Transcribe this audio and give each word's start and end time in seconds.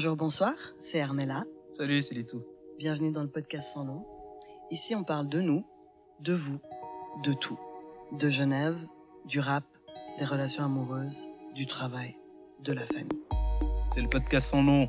Bonjour, 0.00 0.16
bonsoir, 0.16 0.54
c'est 0.80 0.96
Hermela. 0.96 1.44
Salut, 1.72 2.00
c'est 2.00 2.14
Litou. 2.14 2.42
Bienvenue 2.78 3.12
dans 3.12 3.20
le 3.20 3.28
podcast 3.28 3.74
sans 3.74 3.84
nom. 3.84 4.06
Ici, 4.70 4.94
on 4.94 5.04
parle 5.04 5.28
de 5.28 5.42
nous, 5.42 5.66
de 6.20 6.32
vous, 6.32 6.58
de 7.22 7.34
tout. 7.34 7.60
De 8.18 8.30
Genève, 8.30 8.78
du 9.26 9.40
rap, 9.40 9.64
des 10.18 10.24
relations 10.24 10.64
amoureuses, 10.64 11.28
du 11.54 11.66
travail, 11.66 12.16
de 12.64 12.72
la 12.72 12.86
famille. 12.86 13.20
C'est 13.92 14.00
le 14.00 14.08
podcast 14.08 14.46
sans 14.46 14.62
nom. 14.62 14.88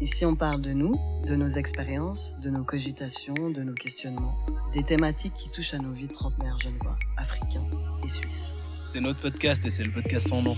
Ici, 0.00 0.24
on 0.24 0.36
parle 0.36 0.62
de 0.62 0.70
nous, 0.70 0.94
de 1.26 1.34
nos 1.34 1.48
expériences, 1.48 2.38
de 2.38 2.50
nos 2.50 2.62
cogitations, 2.62 3.50
de 3.50 3.64
nos 3.64 3.74
questionnements, 3.74 4.36
des 4.72 4.84
thématiques 4.84 5.34
qui 5.34 5.50
touchent 5.50 5.74
à 5.74 5.78
nos 5.78 5.92
vies 5.92 6.06
trentenaires 6.06 6.60
genevois, 6.60 6.96
africains 7.16 7.66
et 8.04 8.08
suisses. 8.08 8.54
C'est 8.88 9.00
notre 9.00 9.20
podcast 9.20 9.66
et 9.66 9.72
c'est 9.72 9.82
le 9.82 9.90
podcast 9.90 10.28
sans 10.28 10.42
nom. 10.42 10.56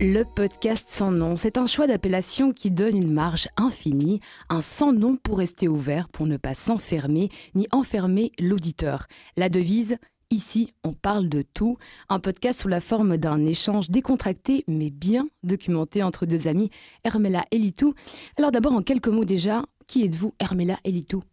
Le 0.00 0.22
podcast 0.22 0.86
sans 0.86 1.10
nom, 1.10 1.36
c'est 1.36 1.58
un 1.58 1.66
choix 1.66 1.88
d'appellation 1.88 2.52
qui 2.52 2.70
donne 2.70 2.96
une 2.96 3.12
marge 3.12 3.48
infinie, 3.56 4.20
un 4.48 4.60
sans 4.60 4.92
nom 4.92 5.16
pour 5.16 5.38
rester 5.38 5.66
ouvert, 5.66 6.08
pour 6.08 6.28
ne 6.28 6.36
pas 6.36 6.54
s'enfermer 6.54 7.30
ni 7.56 7.66
enfermer 7.72 8.30
l'auditeur. 8.38 9.08
La 9.36 9.48
devise 9.48 9.98
Ici, 10.30 10.72
on 10.84 10.92
parle 10.92 11.28
de 11.28 11.42
tout, 11.42 11.78
un 12.10 12.20
podcast 12.20 12.60
sous 12.60 12.68
la 12.68 12.80
forme 12.80 13.16
d'un 13.16 13.44
échange 13.44 13.90
décontracté 13.90 14.62
mais 14.68 14.90
bien 14.90 15.26
documenté 15.42 16.04
entre 16.04 16.26
deux 16.26 16.46
amis, 16.46 16.70
Hermela 17.02 17.46
et 17.50 17.58
Litou. 17.58 17.94
Alors 18.36 18.52
d'abord, 18.52 18.74
en 18.74 18.82
quelques 18.82 19.08
mots 19.08 19.24
déjà, 19.24 19.64
qui 19.88 20.04
êtes-vous, 20.04 20.32
Hermela 20.38 20.78
et 20.84 20.92
Litou 20.92 21.24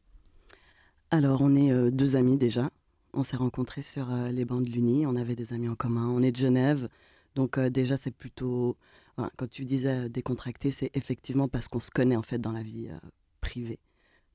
Alors, 1.12 1.42
on 1.42 1.56
est 1.56 1.72
euh, 1.72 1.92
deux 1.92 2.16
amis 2.16 2.38
déjà. 2.38 2.72
On 3.14 3.22
s'est 3.22 3.38
rencontrés 3.38 3.84
sur 3.84 4.12
euh, 4.12 4.30
les 4.30 4.46
bancs 4.46 4.64
de 4.64 4.70
l'Uni, 4.70 5.06
on 5.06 5.18
avait 5.18 5.36
des 5.36 5.54
amis 5.54 5.70
en 5.70 5.76
commun. 5.76 6.08
On 6.08 6.22
est 6.22 6.32
de 6.32 6.38
Genève, 6.38 6.88
donc 7.36 7.58
euh, 7.58 7.70
déjà, 7.70 7.98
c'est 7.98 8.12
plutôt... 8.12 8.78
quand 9.38 9.50
tu 9.50 9.66
disais 9.66 10.10
décontracté, 10.10 10.72
c'est 10.72 10.92
effectivement 10.96 11.48
parce 11.48 11.68
qu'on 11.68 11.80
se 11.80 11.92
connaît 11.92 12.16
en 12.16 12.24
fait 12.24 12.40
dans 12.40 12.52
la 12.52 12.64
vie 12.64 12.90
privée. 13.42 13.80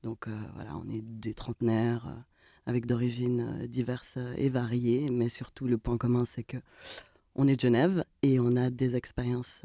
Donc 0.03 0.27
voilà, 0.55 0.75
on 0.77 0.89
est 0.89 1.01
des 1.01 1.33
trentenaires 1.33 2.25
avec 2.65 2.85
d'origines 2.85 3.67
diverses 3.67 4.17
et 4.37 4.49
variées, 4.49 5.09
mais 5.11 5.29
surtout 5.29 5.67
le 5.67 5.77
point 5.77 5.97
commun, 5.97 6.25
c'est 6.25 6.43
que 6.43 6.57
on 7.35 7.47
est 7.47 7.55
de 7.55 7.61
Genève 7.61 8.03
et 8.23 8.39
on 8.39 8.55
a 8.55 8.69
des 8.69 8.95
expériences 8.95 9.61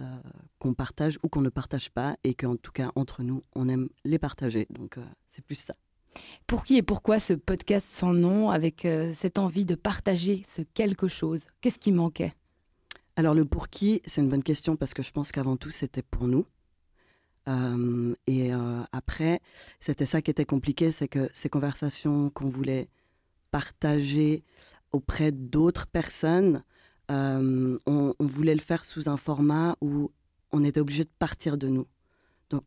qu'on 0.58 0.74
partage 0.74 1.18
ou 1.22 1.28
qu'on 1.28 1.40
ne 1.40 1.48
partage 1.48 1.90
pas 1.90 2.16
et 2.22 2.34
qu'en 2.34 2.56
tout 2.56 2.72
cas 2.72 2.92
entre 2.94 3.22
nous, 3.22 3.42
on 3.54 3.68
aime 3.68 3.88
les 4.04 4.18
partager. 4.18 4.66
Donc 4.70 4.98
c'est 5.28 5.44
plus 5.44 5.58
ça. 5.58 5.74
Pour 6.46 6.64
qui 6.64 6.76
et 6.76 6.82
pourquoi 6.82 7.18
ce 7.18 7.32
podcast 7.32 7.86
sans 7.88 8.12
nom 8.12 8.50
avec 8.50 8.86
cette 9.14 9.38
envie 9.38 9.64
de 9.64 9.74
partager 9.74 10.44
ce 10.46 10.62
quelque 10.62 11.08
chose? 11.08 11.44
Qu'est-ce 11.60 11.78
qui 11.78 11.92
manquait? 11.92 12.34
Alors 13.16 13.34
le 13.34 13.44
pour 13.44 13.68
qui, 13.68 14.02
c'est 14.06 14.20
une 14.20 14.28
bonne 14.28 14.42
question 14.42 14.76
parce 14.76 14.94
que 14.94 15.02
je 15.02 15.10
pense 15.10 15.32
qu'avant 15.32 15.56
tout 15.56 15.70
c'était 15.70 16.02
pour 16.02 16.28
nous. 16.28 16.46
Euh, 17.48 18.14
et 18.26 18.52
euh, 18.52 18.82
après, 18.92 19.40
c'était 19.80 20.06
ça 20.06 20.20
qui 20.20 20.30
était 20.30 20.44
compliqué, 20.44 20.92
c'est 20.92 21.08
que 21.08 21.30
ces 21.32 21.48
conversations 21.48 22.30
qu'on 22.30 22.48
voulait 22.48 22.88
partager 23.50 24.44
auprès 24.92 25.32
d'autres 25.32 25.86
personnes, 25.86 26.62
euh, 27.10 27.78
on, 27.86 28.14
voulait 28.18 28.54
le 28.54 28.60
faire 28.60 28.84
sous 28.84 29.08
un 29.08 29.16
format 29.16 29.76
où 29.80 30.10
on 30.50 30.64
était 30.64 30.80
obligé 30.80 31.04
de 31.04 31.10
partir 31.18 31.56
de 31.56 31.68
nous. 31.68 31.86
Donc 32.50 32.64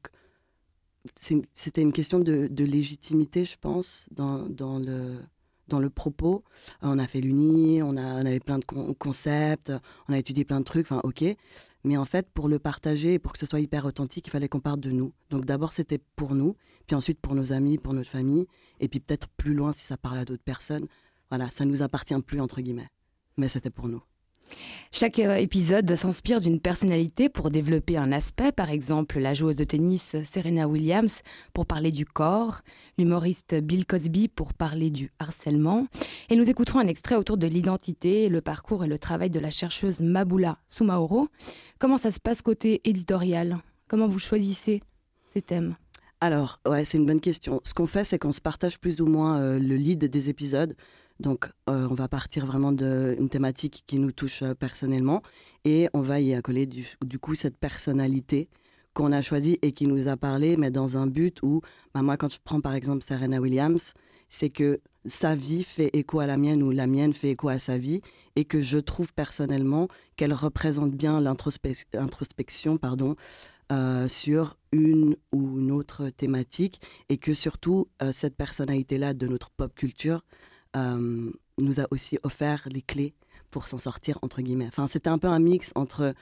c'était 1.20 1.82
une 1.82 1.94
question 1.94 2.20
de, 2.20 2.48
de, 2.48 2.64
légitimité, 2.64 3.46
je 3.46 3.58
pense, 3.58 4.08
dans, 4.12 4.48
dans 4.50 4.80
le 4.80 5.20
dans 5.70 5.80
le 5.80 5.90
propos. 5.90 6.44
On 6.82 7.00
a 7.00 7.08
fait 7.08 7.22
l'Uni, 7.22 7.82
on, 7.82 7.96
avait 7.98 8.40
plein 8.40 8.60
de 8.60 8.66
concepts, 8.66 9.72
on 10.08 10.14
a 10.14 10.18
étudié 10.18 10.44
plein 10.44 10.60
de 10.60 10.66
trucs, 10.66 10.88
enfin 10.88 11.02
ok. 11.04 11.24
Mais 11.86 11.96
en 11.96 12.06
fait, 12.06 12.30
pour 12.34 12.50
le 12.50 12.60
partager 12.60 13.14
et 13.14 13.20
pour 13.20 13.32
que 13.32 13.40
ce 13.40 13.46
soit 13.46 13.62
hyper 13.62 13.86
authentique, 13.86 14.28
il 14.28 14.30
fallait 14.32 14.50
qu'on 14.50 14.60
parte 14.60 14.82
de 14.82 14.92
nous. 14.92 15.14
Donc 15.30 15.46
d'abord, 15.46 15.72
c'était 15.72 16.00
pour 16.16 16.36
nous, 16.36 16.56
puis 16.88 16.96
ensuite 16.96 17.20
pour 17.22 17.36
nos 17.36 17.54
amis, 17.54 17.78
pour 17.78 17.94
notre 17.94 18.10
famille, 18.10 18.48
et 18.80 18.90
puis 18.90 19.00
peut-être 19.00 19.30
plus 19.30 19.54
loin 19.54 19.72
si 19.72 19.86
ça 19.86 19.96
parle 19.96 20.18
à 20.18 20.26
d'autres 20.26 20.44
personnes. 20.44 20.88
Voilà, 21.30 21.50
ça 21.52 21.64
nous 21.64 21.82
appartient 21.82 22.20
plus, 22.22 22.42
entre 22.42 22.60
guillemets. 22.62 22.90
Mais 23.38 23.48
c'était 23.48 23.70
pour 23.70 23.88
nous. 23.88 24.04
Chaque 24.92 25.20
euh, 25.20 25.36
épisode 25.36 25.96
s'inspire 25.96 26.42
d'une 26.42 26.60
personnalité 26.60 27.30
pour 27.30 27.50
développer 27.50 27.98
un 27.98 28.12
aspect, 28.12 28.52
par 28.52 28.70
exemple 28.70 29.20
la 29.20 29.34
joueuse 29.34 29.56
de 29.56 29.64
tennis 29.64 30.16
Serena 30.24 30.68
Williams 30.68 31.22
pour 31.54 31.66
parler 31.66 31.92
du 31.92 32.06
corps, 32.06 32.62
l'humoriste 32.98 33.56
Bill 33.56 33.86
Cosby 33.86 34.28
pour 34.28 34.54
parler 34.54 34.90
du 34.90 35.12
harcèlement. 35.20 35.88
Et 36.30 36.36
nous 36.36 36.50
écouterons 36.50 36.80
un 36.80 36.88
extrait 36.88 37.16
autour 37.16 37.38
de 37.38 37.48
l'identité, 37.48 38.30
le 38.30 38.42
parcours 38.42 38.84
et 38.84 38.88
le 38.88 38.98
travail 38.98 39.30
de 39.30 39.40
la 39.40 39.52
chercheuse 39.52 40.00
Mabula 40.00 40.58
Soumaoro. 40.68 41.30
Comment 41.80 41.98
ça 41.98 42.12
se 42.12 42.20
passe 42.20 42.42
côté 42.42 42.82
éditorial? 42.84 43.60
Comment 43.88 44.08
vous 44.08 44.20
choisissez 44.20 44.82
ces 45.34 45.42
thèmes? 45.42 45.76
Alors, 46.22 46.60
ouais, 46.68 46.84
c'est 46.84 46.98
une 46.98 47.06
bonne 47.06 47.22
question. 47.22 47.62
Ce 47.64 47.74
qu'on 47.74 47.88
fait, 47.88 48.04
c'est 48.04 48.20
qu'on 48.20 48.34
se 48.34 48.42
partage 48.42 48.78
plus 48.78 49.00
ou 49.00 49.06
moins 49.06 49.40
euh, 49.40 49.58
le 49.58 49.76
lead 49.76 50.04
des 50.04 50.30
épisodes. 50.30 50.76
Donc, 51.20 51.50
euh, 51.70 51.88
on 51.90 51.96
va 51.96 52.08
partir 52.08 52.46
vraiment 52.46 52.72
d'une 52.72 53.30
thématique 53.30 53.84
qui 53.86 54.00
nous 54.00 54.12
touche 54.12 54.42
euh, 54.42 54.54
personnellement 54.54 55.22
et 55.66 55.90
on 55.94 56.02
va 56.02 56.22
y 56.22 56.34
accoler 56.34 56.66
du, 56.66 56.86
coup 57.20 57.36
cette 57.36 57.58
personnalité 57.58 58.48
qu'on 58.94 59.12
a 59.12 59.22
choisie 59.22 59.60
et 59.62 59.74
qui 59.74 59.86
nous 59.86 60.08
a 60.08 60.16
parlé, 60.16 60.56
mais 60.56 60.72
dans 60.72 60.98
un 60.98 61.08
but 61.08 61.42
où, 61.44 61.62
bah, 61.94 62.02
moi, 62.02 62.16
quand 62.16 62.32
je 62.32 62.40
prends 62.42 62.62
par 62.62 62.74
exemple 62.74 63.04
Serena 63.04 63.42
Williams, 63.42 63.94
c'est 64.30 64.50
que 64.50 64.80
sa 65.06 65.36
vie 65.36 65.64
fait 65.64 65.90
écho 65.94 66.20
à 66.20 66.28
la 66.28 66.38
mienne 66.38 66.64
ou 66.64 66.72
la 66.72 66.88
mienne 66.88 67.14
fait 67.14 67.32
écho 67.32 67.50
à 67.50 67.60
sa 67.60 67.78
vie 67.78 68.02
et 68.36 68.46
que 68.46 68.62
je 68.62 68.78
trouve 68.78 69.14
personnellement 69.14 69.90
qu'elle 70.16 70.34
représente 70.34 70.92
bien 70.92 71.20
l'introspection 71.20 72.78
pardon, 72.78 73.16
euh, 73.72 74.08
sur 74.08 74.58
une 74.72 75.16
ou 75.32 75.60
une 75.60 75.72
autre 75.72 76.10
thématique 76.10 76.80
et 77.10 77.18
que 77.18 77.34
surtout 77.34 77.88
cette 78.12 78.36
personnalité-là 78.36 79.14
de 79.14 79.28
notre 79.28 79.50
pop 79.50 79.74
culture 79.74 80.22
euh, 80.76 81.32
nous 81.58 81.80
a 81.80 81.88
aussi 81.92 82.20
offert 82.24 82.68
les 82.72 82.82
clés 82.82 83.14
pour 83.52 83.68
s'en 83.68 83.78
sortir, 83.78 84.20
entre 84.22 84.42
guillemets. 84.42 84.68
Enfin, 84.68 84.88
c'était 84.88 85.10
un 85.10 85.18
peu 85.18 85.28
un 85.28 85.40
mix 85.40 85.72
entre... 85.76 86.14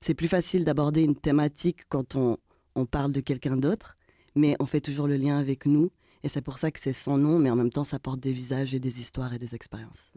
C'est 0.00 0.14
plus 0.14 0.28
facile 0.28 0.64
d'aborder 0.64 1.02
une 1.02 1.16
thématique 1.16 1.80
quand 1.88 2.14
on, 2.14 2.38
on 2.76 2.86
parle 2.86 3.12
de 3.12 3.20
quelqu'un 3.20 3.56
d'autre, 3.56 3.96
mais 4.36 4.54
on 4.60 4.66
fait 4.66 4.80
toujours 4.80 5.08
le 5.08 5.16
lien 5.16 5.38
avec 5.38 5.66
nous. 5.66 5.90
Et 6.24 6.28
c'est 6.28 6.42
pour 6.42 6.58
ça 6.58 6.70
que 6.70 6.80
c'est 6.80 6.92
sans 6.92 7.16
nom, 7.16 7.38
mais 7.38 7.50
en 7.50 7.56
même 7.56 7.70
temps, 7.70 7.84
ça 7.84 7.98
porte 7.98 8.20
des 8.20 8.32
visages 8.32 8.74
et 8.74 8.80
des 8.80 9.00
histoires 9.00 9.32
et 9.34 9.38
des 9.38 9.54
expériences. 9.54 10.10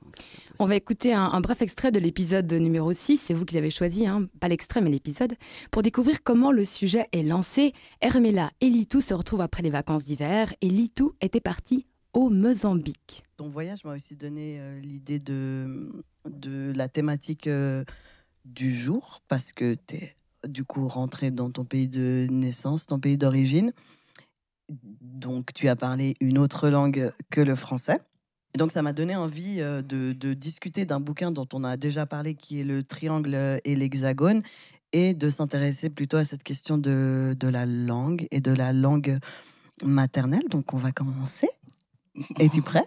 on 0.58 0.66
va 0.66 0.76
écouter 0.76 1.14
un, 1.14 1.40
bref 1.42 1.62
extrait 1.62 1.92
de 1.92 2.00
l'épisode 2.00 2.52
numéro 2.52 2.92
6, 2.92 3.18
c'est 3.18 3.34
vous 3.34 3.46
qui 3.46 3.56
l'avez 3.56 3.70
choisi, 3.70 4.08
hein, 4.08 4.28
pas 4.40 4.48
l'extrait, 4.48 4.82
mais 4.82 4.90
l'épisode, 4.90 5.36
pour 5.70 5.84
découvrir 5.84 6.24
comment 6.24 6.52
le 6.52 6.66
sujet 6.66 7.08
est 7.12 7.24
lancé. 7.24 7.74
Hermela 8.02 8.52
et 8.62 8.70
Litou 8.70 9.00
se 9.00 9.14
retrouvent 9.14 9.42
après 9.42 9.62
les 9.62 9.70
vacances 9.70 10.04
d'hiver, 10.04 10.54
et 10.62 10.70
Litou 10.70 11.14
était 11.22 11.40
parti 11.40 11.86
au 12.14 12.30
Mozambique. 12.30 13.24
Ton 13.38 13.50
voyage 13.50 13.84
m'a 13.84 13.94
aussi 13.94 14.16
donné 14.16 14.58
euh, 14.60 14.80
l'idée 14.80 15.20
de, 15.20 15.92
la 16.76 16.88
thématique 16.88 17.48
euh, 17.48 17.84
du 18.46 18.74
jour, 18.74 19.22
parce 19.28 19.52
que 19.52 19.76
tu 19.88 19.96
es 19.96 20.16
du 20.48 20.64
coup 20.66 20.88
rentré 20.88 21.32
dans 21.32 21.50
ton 21.52 21.66
pays 21.66 21.88
de 21.88 22.28
naissance, 22.30 22.88
ton 22.88 23.00
pays 23.00 23.18
d'origine. 23.18 23.74
Donc 24.70 25.54
tu 25.54 25.68
as 25.68 25.76
parlé 25.76 26.16
une 26.20 26.38
autre 26.38 26.70
langue 26.70 27.12
que 27.30 27.42
le 27.42 27.56
français. 27.56 28.00
Donc 28.58 28.72
ça 28.72 28.82
m'a 28.82 28.94
donné 28.94 29.16
envie 29.16 29.62
euh, 29.62 29.82
de, 29.82 30.34
discuter 30.34 30.86
d'un 30.86 31.00
bouquin 31.00 31.32
dont 31.32 31.48
on 31.54 31.64
a 31.64 31.78
déjà 31.78 32.06
parlé, 32.06 32.36
qui 32.36 32.60
est 32.60 32.66
le 32.66 32.84
triangle 32.84 33.60
et 33.64 33.76
l'hexagone, 33.76 34.42
et 34.92 35.14
de 35.14 35.30
s'intéresser 35.30 35.90
plutôt 35.90 36.18
à 36.18 36.26
cette 36.26 36.44
question 36.44 36.78
de 36.78 37.36
la 37.42 37.66
langue 37.66 38.28
et 38.32 38.42
de 38.42 38.52
la 38.52 38.74
langue 38.74 39.18
maternelle. 39.86 40.48
Donc 40.50 40.74
on 40.74 40.78
va 40.78 40.92
commencer. 40.92 41.48
Es-tu 42.40 42.62
prêt? 42.62 42.84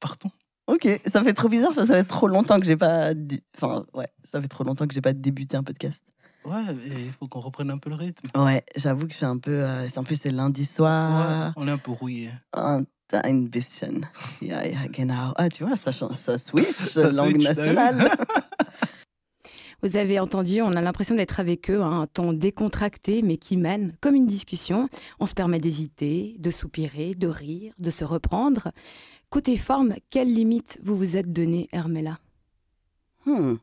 Partons. 0.00 0.30
Ok, 0.66 0.88
ça 1.06 1.22
fait 1.22 1.32
trop 1.32 1.48
bizarre, 1.48 1.72
ça 1.74 1.86
fait 1.86 2.04
trop 2.04 2.26
longtemps 2.26 2.58
que 2.58 2.66
j'ai 2.66 2.76
pas, 2.76 3.12
enfin 3.56 3.84
ouais, 3.94 4.08
ça 4.30 4.42
fait 4.42 4.48
trop 4.48 4.64
longtemps 4.64 4.86
que 4.86 4.94
j'ai 4.94 5.00
pas 5.00 5.12
débuté 5.12 5.56
un 5.56 5.62
podcast. 5.62 6.04
Ouais, 6.44 6.60
il 6.84 7.12
faut 7.12 7.28
qu'on 7.28 7.40
reprenne 7.40 7.70
un 7.70 7.78
peu 7.78 7.90
le 7.90 7.96
rythme. 7.96 8.28
Ouais, 8.36 8.64
j'avoue 8.74 9.06
que 9.06 9.12
je 9.12 9.18
suis 9.18 9.26
un 9.26 9.38
peu, 9.38 9.62
euh, 9.64 9.86
en 9.96 10.02
plus 10.02 10.16
c'est 10.16 10.30
lundi 10.30 10.64
soir. 10.64 11.52
Ouais, 11.52 11.52
on 11.56 11.68
est 11.68 11.70
un 11.70 11.78
peu 11.78 11.92
rouillé. 11.92 12.32
Un 12.52 12.84
bisschen. 13.44 14.04
Ja, 14.42 14.66
ja, 14.66 14.88
genau. 14.88 15.32
Ah, 15.36 15.48
tu 15.48 15.64
vois, 15.64 15.76
ça, 15.76 15.92
ça 15.92 16.38
switch, 16.38 16.96
langue 17.14 17.38
nationale. 17.38 18.10
Vous 19.82 19.96
avez 19.96 20.18
entendu, 20.18 20.62
on 20.62 20.72
a 20.72 20.80
l'impression 20.80 21.14
d'être 21.14 21.38
avec 21.38 21.70
eux, 21.70 21.80
hein, 21.82 22.02
un 22.02 22.06
ton 22.06 22.32
décontracté 22.32 23.22
mais 23.22 23.36
qui 23.36 23.56
mène 23.56 23.96
comme 24.00 24.14
une 24.14 24.26
discussion. 24.26 24.88
On 25.20 25.26
se 25.26 25.34
permet 25.34 25.60
d'hésiter, 25.60 26.36
de 26.38 26.50
soupirer, 26.50 27.14
de 27.14 27.28
rire, 27.28 27.72
de 27.78 27.90
se 27.90 28.04
reprendre. 28.04 28.72
Côté 29.28 29.56
forme, 29.56 29.94
quelle 30.10 30.32
limite 30.32 30.78
vous 30.82 30.96
vous 30.96 31.16
êtes 31.16 31.32
donné, 31.32 31.68
Hermela 31.72 32.18
hmm. 33.26 33.56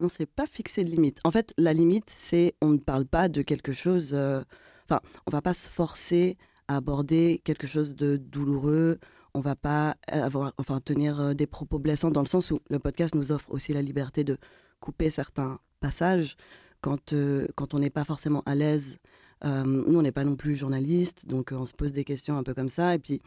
On 0.00 0.04
ne 0.04 0.08
s'est 0.08 0.26
pas 0.26 0.46
fixé 0.46 0.84
de 0.84 0.90
limite. 0.90 1.20
En 1.24 1.30
fait, 1.30 1.52
la 1.58 1.72
limite, 1.72 2.10
c'est 2.14 2.54
on 2.60 2.70
ne 2.70 2.78
parle 2.78 3.06
pas 3.06 3.28
de 3.28 3.42
quelque 3.42 3.72
chose. 3.72 4.10
Euh, 4.12 4.42
enfin, 4.84 5.00
on 5.26 5.30
va 5.30 5.42
pas 5.42 5.54
se 5.54 5.70
forcer 5.70 6.36
à 6.68 6.76
aborder 6.76 7.40
quelque 7.44 7.66
chose 7.66 7.94
de 7.94 8.16
douloureux. 8.16 8.98
on 9.34 9.40
va 9.40 9.56
pas 9.56 9.96
avoir, 10.08 10.52
enfin, 10.58 10.80
tenir 10.80 11.20
euh, 11.20 11.34
des 11.34 11.46
propos 11.46 11.78
blessants 11.78 12.10
dans 12.10 12.20
le 12.20 12.28
sens 12.28 12.50
où 12.50 12.60
le 12.68 12.78
podcast 12.78 13.14
nous 13.14 13.32
offre 13.32 13.50
aussi 13.50 13.72
la 13.72 13.80
liberté 13.80 14.24
de 14.24 14.38
couper 14.82 15.08
certains 15.10 15.58
passages 15.80 16.36
quand, 16.80 17.12
euh, 17.12 17.46
quand 17.54 17.72
on 17.74 17.78
n'est 17.78 17.90
pas 17.98 18.04
forcément 18.04 18.42
à 18.44 18.54
l'aise. 18.54 18.98
Euh, 19.44 19.64
nous, 19.64 19.98
on 19.98 20.02
n'est 20.02 20.12
pas 20.12 20.24
non 20.24 20.36
plus 20.36 20.56
journaliste, 20.56 21.26
donc 21.26 21.52
on 21.52 21.64
se 21.64 21.72
pose 21.72 21.92
des 21.92 22.04
questions 22.04 22.36
un 22.36 22.42
peu 22.42 22.54
comme 22.54 22.68
ça, 22.68 22.94
et 22.94 22.98
puis 22.98 23.22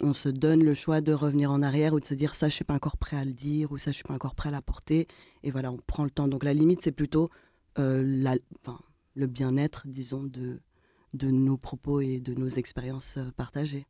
on 0.00 0.14
se 0.14 0.28
donne 0.28 0.62
le 0.62 0.74
choix 0.74 1.00
de 1.00 1.12
revenir 1.12 1.50
en 1.50 1.62
arrière 1.62 1.92
ou 1.94 2.00
de 2.00 2.04
se 2.04 2.14
dire 2.14 2.34
ça, 2.34 2.48
je 2.48 2.54
suis 2.54 2.64
pas 2.64 2.74
encore 2.74 2.96
prêt 2.96 3.16
à 3.16 3.24
le 3.24 3.32
dire, 3.32 3.72
ou 3.72 3.78
ça, 3.78 3.90
je 3.90 3.96
suis 3.96 4.04
pas 4.04 4.14
encore 4.14 4.34
prêt 4.34 4.50
à 4.50 4.52
la 4.52 4.62
porter, 4.62 5.08
et 5.42 5.50
voilà, 5.50 5.72
on 5.72 5.78
prend 5.78 6.04
le 6.04 6.10
temps. 6.10 6.28
Donc 6.28 6.44
la 6.44 6.54
limite, 6.54 6.82
c'est 6.82 6.92
plutôt 6.92 7.30
le 7.76 9.26
bien-être, 9.26 9.88
disons, 9.88 10.22
de, 10.22 10.60
de 11.14 11.30
nos 11.30 11.56
propos 11.56 12.00
et 12.00 12.20
de 12.20 12.34
nos 12.34 12.48
expériences 12.48 13.18
partagées. 13.36 13.86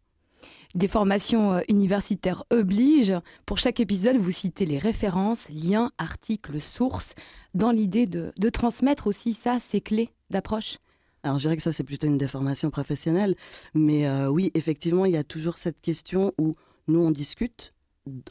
Des 0.74 0.88
formations 0.88 1.54
euh, 1.54 1.60
universitaires 1.68 2.44
obligent. 2.50 3.20
Pour 3.46 3.58
chaque 3.58 3.80
épisode, 3.80 4.16
vous 4.16 4.30
citez 4.30 4.66
les 4.66 4.78
références, 4.78 5.48
liens, 5.50 5.90
articles, 5.98 6.60
sources, 6.60 7.14
dans 7.54 7.70
l'idée 7.70 8.06
de, 8.06 8.32
transmettre 8.50 9.06
aussi 9.06 9.32
ça, 9.32 9.58
ces 9.58 9.80
clés 9.80 10.10
d'approche. 10.30 10.78
Alors 11.22 11.38
je 11.38 11.42
dirais 11.42 11.56
que 11.56 11.62
ça, 11.62 11.72
c'est 11.72 11.84
plutôt 11.84 12.06
une 12.06 12.18
déformation 12.18 12.70
professionnelle. 12.70 13.34
Mais 13.74 14.06
euh, 14.06 14.28
oui, 14.28 14.50
effectivement, 14.54 15.04
il 15.04 15.12
y 15.12 15.16
a 15.16 15.24
toujours 15.24 15.58
cette 15.58 15.80
question 15.80 16.32
où 16.38 16.54
nous, 16.88 17.00
on 17.00 17.10
discute, 17.10 17.74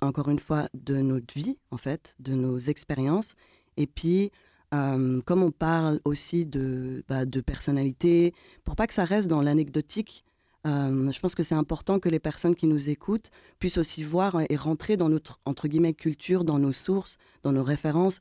encore 0.02 0.30
une 0.30 0.40
fois, 0.40 0.70
de 0.74 0.98
notre 0.98 1.34
vie, 1.34 1.58
en 1.72 1.78
fait, 1.78 2.16
de 2.20 2.34
nos 2.34 2.58
expériences. 2.58 3.36
Et 3.78 3.88
puis, 3.88 4.32
euh, 4.74 5.22
comme 5.26 5.44
on 5.44 5.52
parle 5.52 6.00
aussi 6.06 6.46
de, 6.46 7.04
bah, 7.08 7.26
de 7.26 7.42
personnalité, 7.42 8.34
pour 8.64 8.76
pas 8.76 8.88
que 8.88 8.94
ça 8.94 9.06
reste 9.06 9.28
dans 9.28 9.42
l'anecdotique, 9.42 10.24
euh, 10.68 11.12
je 11.12 11.20
pense 11.20 11.36
que 11.36 11.44
c'est 11.44 11.56
important 11.56 12.00
que 12.00 12.10
les 12.10 12.20
personnes 12.20 12.56
qui 12.56 12.68
nous 12.68 12.90
écoutent 12.90 13.32
puissent 13.60 13.78
aussi 13.78 14.04
voir 14.04 14.42
et 14.50 14.56
rentrer 14.56 14.98
dans 14.98 15.10
notre 15.10 15.40
entre 15.46 15.68
guillemets 15.68 15.94
culture, 15.94 16.44
dans 16.44 16.60
nos 16.60 16.74
sources, 16.74 17.18
dans 17.44 17.52
nos 17.52 17.64
références. 17.64 18.20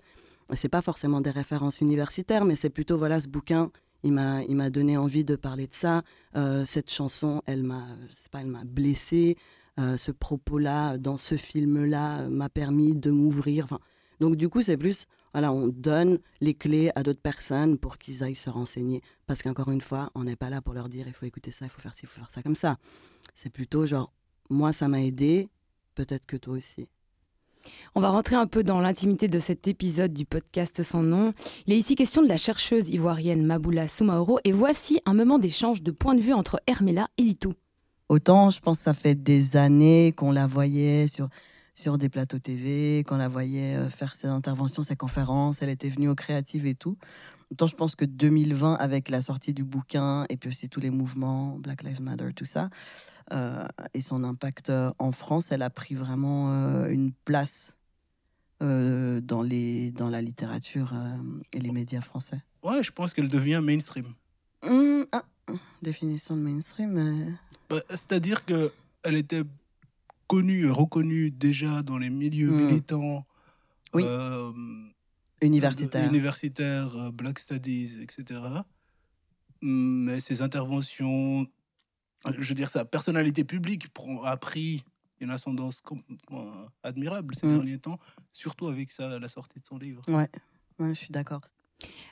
C'est 0.55 0.69
pas 0.69 0.82
forcément 0.82 1.20
des 1.20 1.31
références 1.31 1.81
universitaires, 1.81 2.44
mais 2.44 2.56
c'est 2.56 2.70
plutôt 2.70 2.96
voilà 2.96 3.20
ce 3.20 3.29
bouquin. 3.29 3.70
Il 4.05 4.12
m'a 4.12 4.43
il 4.44 4.55
m'a 4.56 4.70
donné 4.70 4.96
envie 4.96 5.25
de 5.25 5.37
parler 5.37 5.67
de 5.67 5.75
ça. 5.75 6.02
Euh, 6.37 6.64
cette 6.64 6.90
chanson, 6.90 7.43
elle 7.46 7.64
m'a 7.64 7.87
pas 8.31 8.40
elle 8.40 8.46
m'a 8.46 8.64
blessé. 8.64 9.37
Euh, 9.79 9.96
ce 9.96 10.11
propos-là 10.11 10.99
dans 10.99 11.19
ce 11.19 11.37
film-là 11.37 12.29
m'a 12.29 12.49
permis 12.49 12.94
de 12.94 13.11
m'ouvrir. 13.11 13.64
Enfin, 13.64 13.81
donc 14.20 14.37
du 14.37 14.49
coup 14.49 14.62
c'est 14.62 14.76
plus 14.76 15.06
voilà, 15.38 15.52
on 15.52 15.69
donne 15.69 16.19
les 16.40 16.52
clés 16.52 16.90
à 16.96 17.05
d'autres 17.05 17.20
personnes 17.20 17.79
pour 17.79 17.99
qu'ils 17.99 18.25
aillent 18.25 18.35
se 18.35 18.50
renseigner. 18.50 19.02
Parce 19.29 19.40
qu'encore 19.40 19.70
une 19.70 19.81
fois, 19.81 20.11
on 20.17 20.25
n'est 20.25 20.35
pas 20.35 20.50
là 20.50 20.61
pour 20.61 20.75
leur 20.75 20.88
dire 20.88 21.06
il 21.06 21.12
faut 21.12 21.26
écouter 21.26 21.52
ça, 21.52 21.64
il 21.64 21.69
faut 21.69 21.81
faire 21.81 21.94
ci, 21.94 22.06
il 22.06 22.08
faut 22.08 22.19
faire 22.19 22.29
ça 22.32 22.43
comme 22.43 22.56
ça. 22.56 22.76
C'est 23.37 23.49
plutôt 23.49 23.87
genre, 23.87 24.12
moi, 24.50 24.73
ça 24.73 24.88
m'a 24.88 25.00
aidé, 25.00 25.49
peut-être 25.94 26.26
que 26.26 26.37
toi 26.37 26.55
aussi. 26.55 26.88
On 27.94 28.00
va 28.00 28.08
rentrer 28.08 28.35
un 28.35 28.49
peu 28.49 28.64
dans 28.64 28.81
l'intimité 28.81 29.29
de 29.29 29.38
cet 29.38 29.69
épisode 29.69 30.12
du 30.12 30.25
podcast 30.25 30.82
sans 30.82 31.05
nom. 31.05 31.32
Il 31.69 31.73
est 31.73 31.79
ici 31.79 31.94
question 31.94 32.20
de 32.20 32.29
la 32.29 32.37
chercheuse 32.37 32.88
ivoirienne 32.88 33.46
Maboula 33.46 33.87
Soumaoro 33.87 34.40
et 34.43 34.50
voici 34.50 35.00
un 35.06 35.14
moment 35.14 35.38
d'échange 35.38 35.85
de 35.85 35.93
points 35.93 36.17
de 36.17 36.20
vue 36.20 36.32
entre 36.32 36.61
Hermela 36.67 37.06
et 37.17 37.23
Litou. 37.23 37.55
Autant, 38.08 38.50
je 38.50 38.58
pense 38.58 38.79
que 38.79 38.85
ça 38.85 38.94
fait 38.94 39.14
des 39.14 39.56
années 39.56 40.12
qu'on 40.17 40.32
la 40.32 40.49
voyait 40.49 41.06
sur 41.06 41.29
sur 41.78 41.96
des 41.96 42.08
plateaux 42.08 42.40
TV, 42.40 43.04
qu'on 43.06 43.16
la 43.16 43.28
voyait 43.28 43.76
euh, 43.76 43.88
faire 43.88 44.16
ses 44.16 44.26
interventions, 44.26 44.82
ses 44.82 44.96
conférences, 44.96 45.62
elle 45.62 45.69
était 45.69 45.88
venue 45.88 46.08
aux 46.08 46.16
créatives 46.16 46.66
et 46.66 46.75
tout. 46.75 46.98
Autant 47.52 47.66
je 47.66 47.76
pense 47.76 47.94
que 47.94 48.04
2020, 48.04 48.75
avec 48.75 49.08
la 49.08 49.22
sortie 49.22 49.54
du 49.54 49.64
bouquin 49.64 50.26
et 50.28 50.36
puis 50.36 50.48
aussi 50.50 50.69
tous 50.69 50.80
les 50.80 50.90
mouvements, 50.90 51.56
Black 51.58 51.82
Lives 51.84 52.02
Matter, 52.02 52.32
tout 52.34 52.44
ça, 52.44 52.69
euh, 53.32 53.66
et 53.94 54.02
son 54.02 54.25
impact 54.25 54.70
euh, 54.70 54.90
en 54.98 55.12
France, 55.12 55.52
elle 55.52 55.62
a 55.62 55.70
pris 55.70 55.94
vraiment 55.94 56.52
une 56.88 57.12
place 57.25 57.76
dans, 58.60 59.42
les, 59.42 59.92
dans 59.92 60.10
la 60.10 60.20
littérature 60.20 60.92
et 61.52 61.60
les 61.60 61.70
médias 61.70 62.00
français. 62.00 62.42
Ouais, 62.64 62.82
je 62.82 62.90
pense 62.90 63.14
qu'elle 63.14 63.28
devient 63.28 63.60
mainstream. 63.62 64.14
Mmh, 64.64 65.04
ah, 65.12 65.22
définition 65.80 66.36
de 66.36 66.40
mainstream. 66.42 67.38
Bah, 67.70 67.76
c'est-à-dire 67.88 68.44
que 68.44 68.72
elle 69.04 69.14
était 69.14 69.44
connu, 70.28 70.70
reconnu 70.70 71.30
déjà 71.30 71.82
dans 71.82 71.98
les 71.98 72.10
milieux 72.10 72.50
hmm. 72.50 72.66
militants. 72.66 73.26
Oui. 73.94 74.04
Euh, 74.06 74.52
universitaires. 75.42 76.08
Universitaires, 76.08 76.96
euh, 76.96 77.10
Black 77.10 77.38
Studies, 77.38 78.02
etc. 78.02 78.40
Mais 79.60 80.20
ses 80.20 80.42
interventions, 80.42 81.46
je 82.26 82.48
veux 82.48 82.54
dire, 82.54 82.69
sa 82.69 82.84
personnalité 82.84 83.42
publique 83.42 83.88
a 84.25 84.36
pris 84.36 84.84
une 85.20 85.30
ascendance 85.30 85.82
admirable 86.84 87.34
ces 87.34 87.46
hmm. 87.46 87.56
derniers 87.56 87.78
temps, 87.78 87.98
surtout 88.30 88.69
avec 88.69 88.92
sa, 88.92 89.19
la 89.19 89.28
sortie 89.28 89.58
de 89.58 89.66
son 89.66 89.78
livre. 89.78 90.00
Ouais, 90.08 90.28
ouais 90.78 90.94
je 90.94 91.00
suis 91.00 91.10
d'accord. 91.10 91.40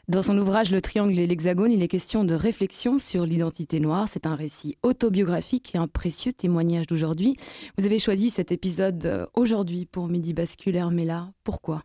Dans 0.08 0.22
son 0.22 0.38
ouvrage 0.38 0.70
Le 0.70 0.80
triangle 0.80 1.18
et 1.18 1.26
l'hexagone, 1.26 1.72
il 1.72 1.82
est 1.82 1.88
question 1.88 2.24
de 2.24 2.34
réflexion 2.34 3.00
sur 3.00 3.26
l'identité 3.26 3.80
noire. 3.80 4.06
C'est 4.08 4.26
un 4.26 4.36
récit 4.36 4.78
autobiographique 4.84 5.74
et 5.74 5.78
un 5.78 5.88
précieux 5.88 6.32
témoignage 6.32 6.86
d'aujourd'hui. 6.86 7.36
Vous 7.76 7.86
avez 7.86 7.98
choisi 7.98 8.30
cet 8.30 8.52
épisode 8.52 9.04
euh, 9.04 9.26
aujourd'hui 9.34 9.84
pour 9.84 10.06
Midi 10.06 10.32
Basculaire, 10.32 10.92
mais 10.92 11.08
pourquoi? 11.42 11.82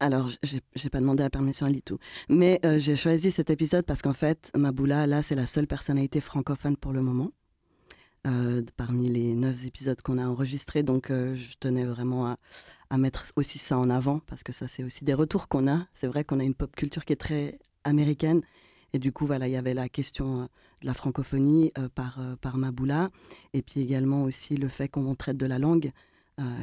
Alors, 0.00 0.28
j'ai 0.42 0.90
pas 0.90 1.00
demandé 1.00 1.22
la 1.22 1.30
permission 1.30 1.64
à 1.64 1.68
Litou, 1.68 1.98
mais 2.28 2.60
euh, 2.64 2.78
j'ai 2.78 2.96
choisi 2.96 3.30
cet 3.30 3.50
épisode 3.50 3.86
parce 3.86 4.02
qu'en 4.02 4.12
fait, 4.12 4.50
Maboula, 4.56 5.06
là, 5.06 5.22
c'est 5.22 5.36
la 5.36 5.46
seule 5.46 5.68
personnalité 5.68 6.20
francophone 6.20 6.76
pour 6.76 6.92
le 6.92 7.02
moment. 7.02 7.30
Euh, 8.26 8.62
parmi 8.76 9.08
les 9.08 9.34
neuf 9.34 9.64
épisodes 9.64 10.02
qu'on 10.02 10.18
a 10.18 10.26
enregistrés. 10.26 10.82
Donc, 10.82 11.06
je 11.10 11.54
tenais 11.60 11.84
vraiment 11.84 12.26
à, 12.26 12.38
à 12.90 12.98
mettre 12.98 13.24
aussi 13.36 13.58
ça 13.58 13.78
en 13.78 13.90
avant, 13.90 14.20
parce 14.20 14.42
que 14.42 14.52
ça, 14.52 14.68
c'est 14.68 14.84
aussi 14.84 15.04
des 15.04 15.14
retours 15.14 15.48
qu'on 15.48 15.68
a. 15.68 15.86
C'est 15.94 16.06
vrai 16.06 16.24
qu'on 16.24 16.40
a 16.40 16.44
une 16.44 16.54
pop 16.54 16.74
culture 16.74 17.04
qui 17.04 17.12
est 17.12 17.16
très 17.16 17.58
américaine. 17.84 18.42
Et 18.92 18.98
du 18.98 19.12
coup, 19.12 19.26
voilà, 19.26 19.48
il 19.48 19.52
y 19.52 19.56
avait 19.56 19.74
la 19.74 19.88
question 19.88 20.42
euh, 20.42 20.44
de 20.80 20.86
la 20.86 20.94
francophonie 20.94 21.72
euh, 21.78 21.88
par, 21.94 22.20
euh, 22.20 22.36
par 22.36 22.56
Maboula, 22.56 23.10
et 23.52 23.62
puis 23.62 23.80
également 23.80 24.24
aussi 24.24 24.56
le 24.56 24.68
fait 24.68 24.88
qu'on 24.88 25.14
traite 25.14 25.36
de 25.36 25.46
la 25.46 25.58
langue, 25.58 25.92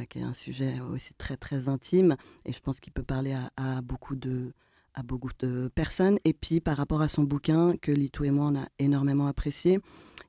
qui 0.08 0.20
est 0.20 0.22
un 0.22 0.34
sujet 0.34 0.80
aussi 0.92 1.14
très, 1.14 1.36
très 1.36 1.68
intime, 1.68 2.14
et 2.44 2.52
je 2.52 2.60
pense 2.60 2.78
qu'il 2.78 2.92
peut 2.92 3.02
parler 3.02 3.36
à, 3.56 3.82
beaucoup 3.82 4.14
de, 4.14 4.52
à 4.94 5.02
beaucoup 5.02 5.32
de 5.40 5.68
personnes. 5.74 6.16
Et 6.24 6.32
puis, 6.32 6.60
par 6.60 6.76
rapport 6.76 7.02
à 7.02 7.08
son 7.08 7.24
bouquin, 7.24 7.76
que 7.78 7.90
Litou 7.90 8.22
et 8.22 8.30
moi, 8.30 8.46
on 8.52 8.56
a 8.56 8.68
énormément 8.78 9.26
apprécié, 9.26 9.80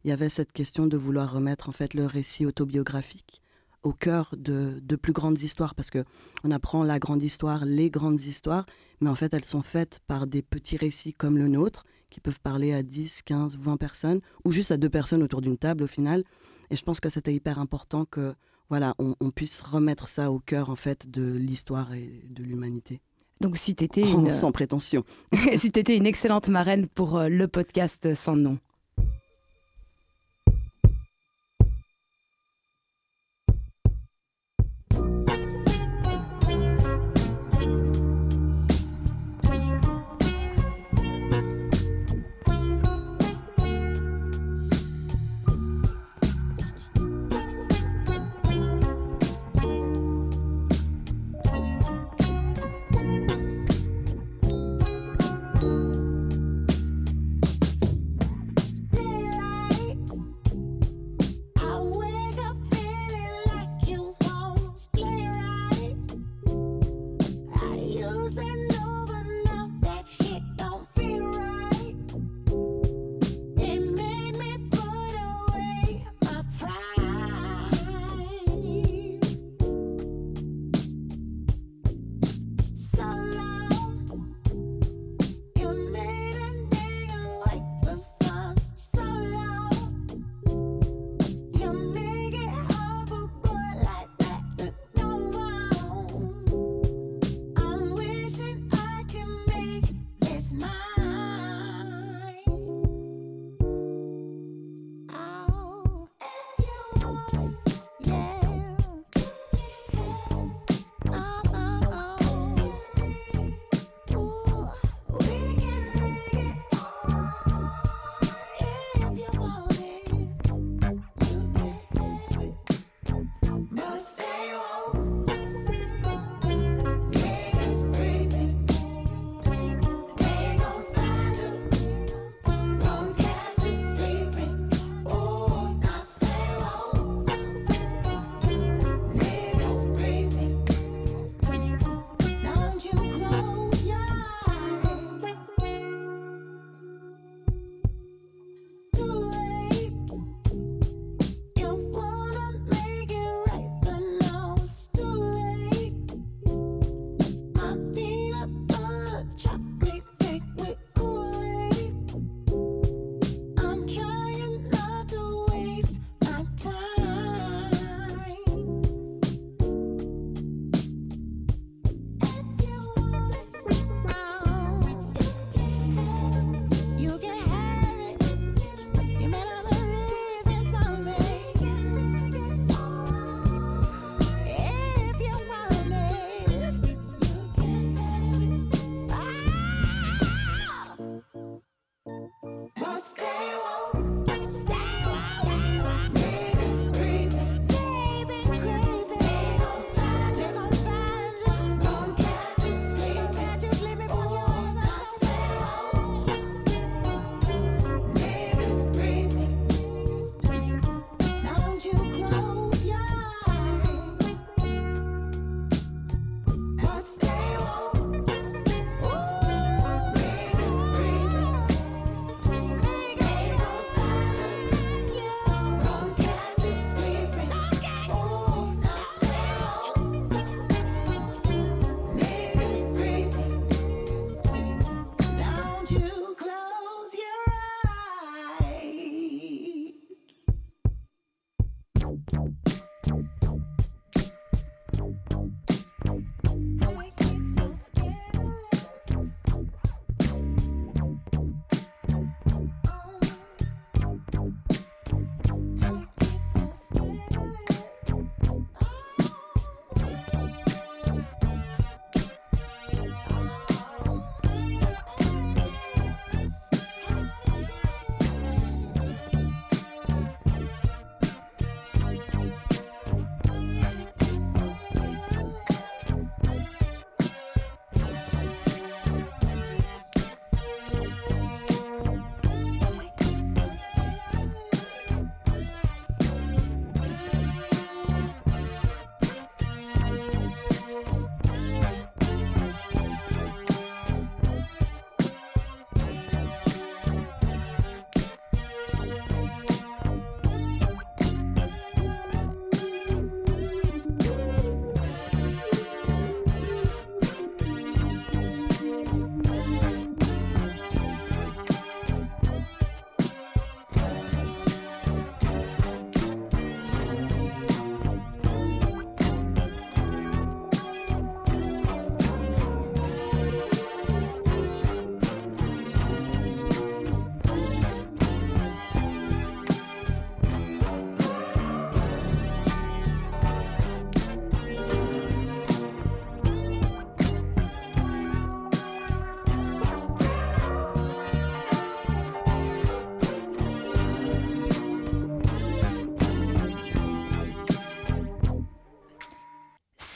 il 0.03 0.09
y 0.09 0.11
avait 0.11 0.29
cette 0.29 0.51
question 0.51 0.87
de 0.87 0.97
vouloir 0.97 1.31
remettre 1.31 1.69
en 1.69 1.73
fait 1.73 1.93
le 1.93 2.07
récit 2.07 2.47
autobiographique 2.47 3.43
au 3.85 3.93
cœur 3.93 4.33
de, 4.35 4.95
plus 4.95 5.13
grandes 5.13 5.41
histoires, 5.41 5.75
parce 5.75 5.91
que 5.91 6.03
on 6.43 6.51
apprend 6.51 6.83
la 6.83 6.99
grande 6.99 7.21
histoire, 7.21 7.65
les 7.65 7.89
grandes 7.89 8.21
histoires, 8.21 8.65
mais 8.99 9.09
en 9.09 9.15
fait 9.15 9.33
elles 9.33 9.45
sont 9.45 9.61
faites 9.61 9.99
par 10.07 10.25
des 10.25 10.41
petits 10.41 10.75
récits 10.75 11.13
comme 11.13 11.37
le 11.37 11.47
nôtre, 11.47 11.85
qui 12.09 12.19
peuvent 12.19 12.39
parler 12.41 12.73
à 12.73 12.81
10, 12.81 13.21
15, 13.21 13.57
20 13.57 13.77
personnes, 13.77 14.21
ou 14.43 14.51
juste 14.51 14.71
à 14.71 14.77
deux 14.77 14.89
personnes 14.89 15.21
autour 15.21 15.41
d'une 15.41 15.57
table 15.57 15.83
au 15.83 15.87
final. 15.87 16.23
Et 16.71 16.75
je 16.75 16.83
pense 16.83 16.99
que 16.99 17.09
c'était 17.09 17.33
hyper 17.33 17.59
important 17.59 18.05
que 18.05 18.33
voilà, 18.69 18.95
on, 18.97 19.29
puisse 19.29 19.61
remettre 19.61 20.07
ça 20.07 20.31
au 20.31 20.39
cœur 20.39 20.71
en 20.71 20.75
fait 20.75 21.07
de 21.11 21.33
l'histoire 21.33 21.93
et 21.93 22.23
de 22.27 22.41
l'humanité. 22.41 23.01
Donc 23.39 23.57
si 23.57 23.75
tu 23.75 23.83
étais 23.83 24.01
une... 24.01 24.31
sans 24.31 24.51
prétention. 24.51 25.03
si 25.55 25.71
tu 25.71 25.79
étais 25.79 25.95
une 25.95 26.07
excellente 26.07 26.47
marraine 26.47 26.87
pour 26.87 27.17
euh, 27.17 27.29
le 27.29 27.47
podcast 27.47 28.15
sans 28.15 28.35
nom. 28.35 28.57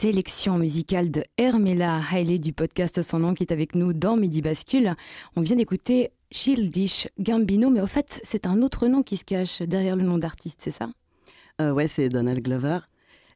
Sélection 0.09 0.57
musicale 0.57 1.11
de 1.11 1.23
Hermela 1.37 2.01
Hailey 2.11 2.39
du 2.39 2.51
podcast 2.51 3.03
Son 3.03 3.19
nom 3.19 3.35
qui 3.35 3.43
est 3.43 3.51
avec 3.51 3.75
nous 3.75 3.93
dans 3.93 4.17
Midi 4.17 4.41
Bascule. 4.41 4.95
On 5.35 5.41
vient 5.41 5.55
d'écouter 5.55 6.09
Childish 6.31 7.07
Gambino, 7.19 7.69
mais 7.69 7.79
au 7.79 7.85
fait, 7.85 8.19
c'est 8.23 8.47
un 8.47 8.63
autre 8.63 8.87
nom 8.87 9.03
qui 9.03 9.17
se 9.17 9.23
cache 9.23 9.61
derrière 9.61 9.95
le 9.95 10.01
nom 10.01 10.17
d'artiste, 10.17 10.61
c'est 10.63 10.71
ça? 10.71 10.89
Euh, 11.61 11.73
Ouais, 11.73 11.87
c'est 11.87 12.09
Donald 12.09 12.43
Glover. 12.43 12.79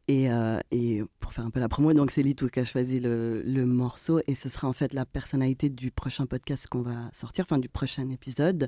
Et, 0.07 0.31
euh, 0.31 0.57
et, 0.71 1.03
pour 1.19 1.31
faire 1.31 1.45
un 1.45 1.51
peu 1.51 1.59
la 1.59 1.69
promo, 1.69 1.93
donc 1.93 2.09
c'est 2.09 2.23
Litou 2.23 2.49
qui 2.49 2.59
a 2.59 2.65
choisi 2.65 2.99
le, 2.99 3.43
morceau 3.67 4.21
et 4.25 4.33
ce 4.33 4.49
sera 4.49 4.67
en 4.67 4.73
fait 4.73 4.93
la 4.93 5.05
personnalité 5.05 5.69
du 5.69 5.91
prochain 5.91 6.25
podcast 6.25 6.65
qu'on 6.65 6.81
va 6.81 7.11
sortir, 7.13 7.45
enfin 7.47 7.59
du 7.59 7.69
prochain 7.69 8.09
épisode 8.09 8.67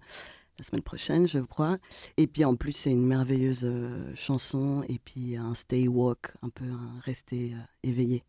la 0.57 0.63
semaine 0.63 0.81
prochaine, 0.81 1.27
je 1.27 1.39
crois. 1.39 1.77
Et 2.17 2.27
puis 2.27 2.45
en 2.45 2.55
plus, 2.55 2.71
c'est 2.73 2.91
une 2.91 3.05
merveilleuse 3.05 3.63
euh, 3.63 4.13
chanson 4.15 4.83
et 4.87 4.99
puis 5.03 5.35
un 5.37 5.53
stay 5.53 5.87
walk, 5.87 6.33
un 6.41 6.49
peu 6.49 6.65
un 6.65 6.99
rester 7.03 7.53
euh, 7.53 7.57
éveillé. 7.83 8.23